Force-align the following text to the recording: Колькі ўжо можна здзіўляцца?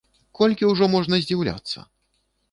Колькі 0.37 0.69
ўжо 0.69 0.87
можна 0.93 1.19
здзіўляцца? 1.25 1.85